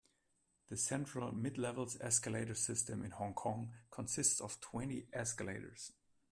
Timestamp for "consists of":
3.91-4.59